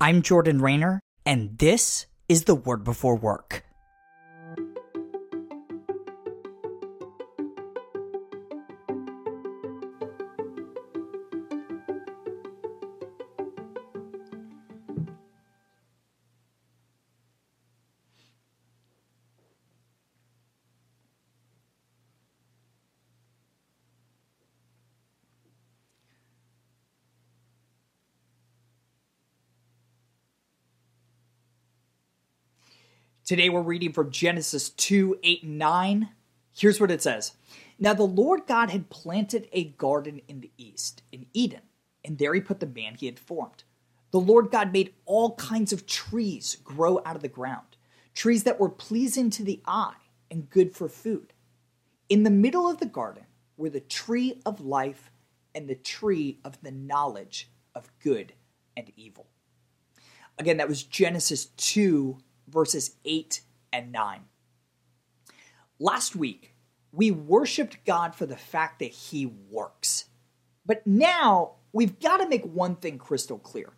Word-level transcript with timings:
I'm 0.00 0.22
Jordan 0.22 0.62
Raynor, 0.62 1.00
and 1.26 1.58
this 1.58 2.06
is 2.28 2.44
the 2.44 2.54
Word 2.54 2.84
Before 2.84 3.16
Work. 3.16 3.64
Today 33.28 33.50
we're 33.50 33.60
reading 33.60 33.92
from 33.92 34.10
Genesis 34.10 34.70
2 34.70 35.18
8 35.22 35.42
and 35.42 35.58
9. 35.58 36.08
Here's 36.56 36.80
what 36.80 36.90
it 36.90 37.02
says 37.02 37.32
Now 37.78 37.92
the 37.92 38.04
Lord 38.04 38.46
God 38.46 38.70
had 38.70 38.88
planted 38.88 39.50
a 39.52 39.64
garden 39.64 40.22
in 40.28 40.40
the 40.40 40.50
east, 40.56 41.02
in 41.12 41.26
Eden, 41.34 41.60
and 42.02 42.16
there 42.16 42.32
he 42.32 42.40
put 42.40 42.58
the 42.58 42.66
man 42.66 42.94
he 42.94 43.04
had 43.04 43.18
formed. 43.18 43.64
The 44.12 44.18
Lord 44.18 44.50
God 44.50 44.72
made 44.72 44.94
all 45.04 45.34
kinds 45.34 45.74
of 45.74 45.84
trees 45.86 46.56
grow 46.64 47.02
out 47.04 47.16
of 47.16 47.20
the 47.20 47.28
ground, 47.28 47.76
trees 48.14 48.44
that 48.44 48.58
were 48.58 48.70
pleasing 48.70 49.28
to 49.28 49.44
the 49.44 49.60
eye 49.66 50.00
and 50.30 50.48
good 50.48 50.74
for 50.74 50.88
food. 50.88 51.34
In 52.08 52.22
the 52.22 52.30
middle 52.30 52.66
of 52.66 52.80
the 52.80 52.86
garden 52.86 53.26
were 53.58 53.68
the 53.68 53.80
tree 53.80 54.40
of 54.46 54.62
life 54.62 55.10
and 55.54 55.68
the 55.68 55.74
tree 55.74 56.38
of 56.46 56.58
the 56.62 56.72
knowledge 56.72 57.50
of 57.74 57.90
good 58.02 58.32
and 58.74 58.90
evil. 58.96 59.26
Again, 60.38 60.56
that 60.56 60.68
was 60.68 60.82
Genesis 60.82 61.44
2 61.44 62.20
verses 62.48 62.96
8 63.04 63.40
and 63.72 63.92
9. 63.92 64.20
Last 65.78 66.16
week, 66.16 66.54
we 66.92 67.10
worshiped 67.10 67.84
God 67.84 68.14
for 68.14 68.26
the 68.26 68.36
fact 68.36 68.78
that 68.80 68.90
He 68.90 69.26
works. 69.26 70.06
But 70.66 70.86
now, 70.86 71.52
we've 71.72 72.00
got 72.00 72.18
to 72.18 72.28
make 72.28 72.44
one 72.44 72.76
thing 72.76 72.98
crystal 72.98 73.38
clear 73.38 73.72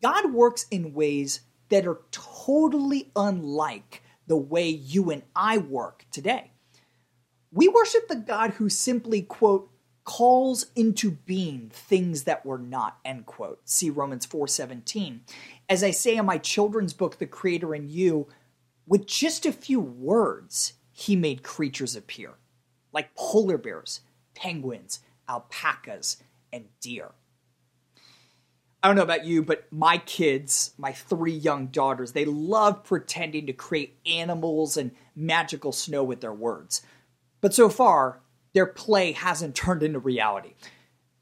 God 0.00 0.32
works 0.32 0.66
in 0.70 0.94
ways 0.94 1.40
that 1.68 1.86
are 1.86 2.00
totally 2.10 3.10
unlike 3.16 4.02
the 4.26 4.36
way 4.36 4.68
you 4.68 5.10
and 5.10 5.22
I 5.36 5.58
work 5.58 6.06
today. 6.10 6.52
We 7.52 7.68
worship 7.68 8.08
the 8.08 8.16
God 8.16 8.52
who 8.52 8.68
simply, 8.68 9.22
quote, 9.22 9.70
calls 10.04 10.66
into 10.76 11.10
being 11.10 11.70
things 11.72 12.24
that 12.24 12.44
were 12.44 12.58
not 12.58 12.98
end 13.04 13.26
quote. 13.26 13.60
See 13.68 13.90
romans 13.90 14.26
4.17 14.26 15.20
as 15.68 15.82
i 15.82 15.90
say 15.90 16.16
in 16.16 16.26
my 16.26 16.38
children's 16.38 16.92
book 16.92 17.18
the 17.18 17.26
creator 17.26 17.74
in 17.74 17.88
you 17.88 18.26
with 18.86 19.06
just 19.06 19.46
a 19.46 19.52
few 19.52 19.80
words 19.80 20.74
he 20.92 21.16
made 21.16 21.42
creatures 21.42 21.96
appear 21.96 22.34
like 22.92 23.14
polar 23.14 23.58
bears 23.58 24.00
penguins 24.34 25.00
alpacas 25.28 26.18
and 26.52 26.66
deer. 26.80 27.12
I 28.82 28.88
don't 28.88 28.96
know 28.96 29.02
about 29.02 29.24
you 29.24 29.42
but 29.42 29.66
my 29.70 29.98
kids 29.98 30.72
my 30.76 30.92
three 30.92 31.32
young 31.32 31.68
daughters 31.68 32.12
they 32.12 32.26
love 32.26 32.84
pretending 32.84 33.46
to 33.46 33.52
create 33.52 33.98
animals 34.06 34.76
and 34.76 34.90
magical 35.16 35.72
snow 35.72 36.04
with 36.04 36.20
their 36.20 36.34
words. 36.34 36.82
But 37.40 37.54
so 37.54 37.68
far 37.68 38.20
their 38.54 38.66
play 38.66 39.12
hasn't 39.12 39.54
turned 39.54 39.82
into 39.82 39.98
reality. 39.98 40.54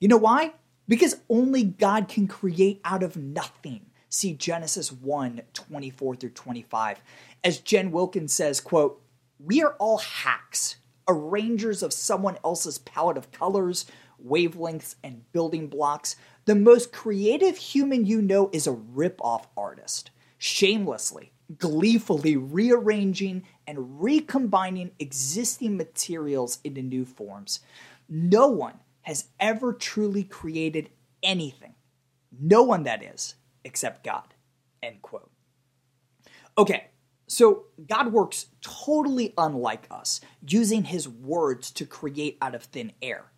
You 0.00 0.08
know 0.08 0.16
why? 0.16 0.52
Because 0.88 1.20
only 1.28 1.62
God 1.62 2.08
can 2.08 2.26
create 2.26 2.80
out 2.84 3.02
of 3.02 3.16
nothing. 3.16 3.86
See 4.08 4.34
Genesis 4.34 4.90
1 4.90 5.40
24 5.52 6.16
through 6.16 6.30
25. 6.30 7.00
As 7.44 7.58
Jen 7.58 7.92
Wilkins 7.92 8.32
says, 8.32 8.60
quote, 8.60 9.00
We 9.38 9.62
are 9.62 9.74
all 9.78 9.98
hacks, 9.98 10.76
arrangers 11.06 11.82
of 11.82 11.92
someone 11.92 12.36
else's 12.44 12.78
palette 12.78 13.16
of 13.16 13.30
colors, 13.30 13.86
wavelengths, 14.24 14.96
and 15.04 15.30
building 15.32 15.68
blocks. 15.68 16.16
The 16.46 16.56
most 16.56 16.92
creative 16.92 17.56
human 17.56 18.04
you 18.04 18.20
know 18.20 18.50
is 18.52 18.66
a 18.66 18.72
rip-off 18.72 19.46
artist, 19.56 20.10
shamelessly, 20.38 21.32
gleefully 21.58 22.36
rearranging 22.36 23.44
and 23.66 24.02
recombining 24.02 24.92
existing 24.98 25.76
materials 25.76 26.58
into 26.64 26.82
new 26.82 27.04
forms. 27.04 27.60
No 28.08 28.48
one 28.48 28.80
has 29.02 29.26
ever 29.38 29.72
truly 29.72 30.24
created 30.24 30.90
anything. 31.22 31.74
No 32.38 32.62
one, 32.62 32.84
that 32.84 33.02
is, 33.02 33.34
except 33.64 34.04
God. 34.04 34.34
End 34.82 35.02
quote. 35.02 35.30
Okay, 36.56 36.88
so 37.26 37.64
God 37.88 38.12
works 38.12 38.46
totally 38.60 39.34
unlike 39.38 39.86
us, 39.90 40.20
using 40.46 40.84
his 40.84 41.08
words 41.08 41.70
to 41.72 41.86
create 41.86 42.36
out 42.42 42.54
of 42.54 42.64
thin 42.64 42.92
air. 43.00 43.32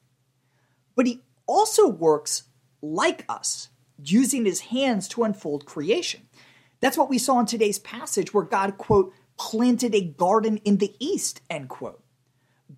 But 0.94 1.06
he 1.06 1.22
also 1.46 1.88
works 1.88 2.44
like 2.80 3.24
us, 3.28 3.68
using 4.02 4.44
his 4.44 4.60
hands 4.60 5.08
to 5.08 5.24
unfold 5.24 5.66
creation. 5.66 6.22
That's 6.82 6.98
what 6.98 7.08
we 7.08 7.16
saw 7.16 7.38
in 7.38 7.46
today's 7.46 7.78
passage 7.78 8.34
where 8.34 8.44
God, 8.44 8.76
quote, 8.76 9.14
planted 9.38 9.94
a 9.94 10.02
garden 10.02 10.58
in 10.58 10.78
the 10.78 10.94
east, 10.98 11.40
end 11.48 11.68
quote. 11.68 12.02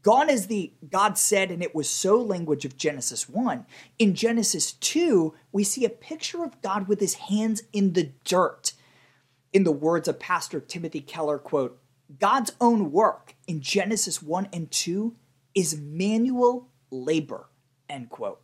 Gone 0.03 0.28
is 0.28 0.47
the 0.47 0.75
God 0.91 1.16
said, 1.16 1.50
and 1.50 1.62
it 1.62 1.75
was 1.75 1.88
so 1.88 2.20
language 2.20 2.66
of 2.66 2.76
Genesis 2.76 3.28
1. 3.28 3.64
In 3.98 4.14
Genesis 4.14 4.72
2, 4.72 5.34
we 5.53 5.64
see 5.64 5.87
a 5.87 5.91
picture 5.91 6.44
of 6.44 6.60
God 6.60 6.87
with 6.87 7.00
his 7.00 7.14
hands 7.14 7.62
in 7.72 7.94
the 7.94 8.10
dirt. 8.25 8.75
In 9.54 9.64
the 9.64 9.72
words 9.72 10.06
of 10.06 10.20
Pastor 10.20 10.60
Timothy 10.60 11.00
Keller, 11.00 11.38
quote, 11.38 11.81
God's 12.20 12.53
own 12.60 12.93
work 12.93 13.34
in 13.47 13.62
Genesis 13.62 14.22
1 14.22 14.48
and 14.53 14.70
2 14.70 15.14
is 15.54 15.81
manual 15.81 16.69
labor, 16.91 17.47
end 17.88 18.10
quote. 18.10 18.43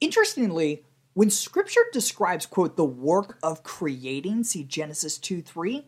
Interestingly, 0.00 0.84
when 1.20 1.28
scripture 1.28 1.84
describes, 1.92 2.46
quote, 2.46 2.78
the 2.78 2.82
work 2.82 3.36
of 3.42 3.62
creating, 3.62 4.42
see 4.42 4.64
Genesis 4.64 5.18
2 5.18 5.42
3, 5.42 5.86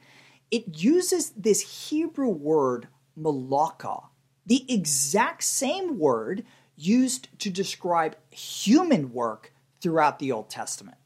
it 0.50 0.78
uses 0.78 1.30
this 1.30 1.88
Hebrew 1.88 2.28
word 2.28 2.88
malaka, 3.18 4.08
the 4.44 4.70
exact 4.70 5.42
same 5.42 5.98
word 5.98 6.44
used 6.76 7.28
to 7.38 7.48
describe 7.48 8.14
human 8.30 9.14
work 9.14 9.54
throughout 9.80 10.18
the 10.18 10.30
Old 10.30 10.50
Testament. 10.50 10.98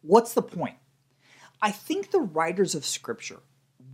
What's 0.00 0.32
the 0.32 0.40
point? 0.40 0.76
I 1.60 1.70
think 1.70 2.12
the 2.12 2.20
writers 2.20 2.74
of 2.74 2.86
scripture 2.86 3.40